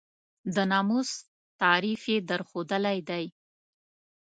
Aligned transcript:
د 0.55 0.57
ناموس 0.71 1.09
تعریف 1.61 2.01
یې 2.11 2.17
درښودلی 2.29 2.99
دی. 3.09 3.25